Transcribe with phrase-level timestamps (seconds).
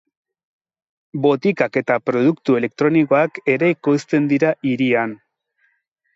[1.25, 5.17] Botikak eta produktu elektronikoak ere ekoizten dira hirian.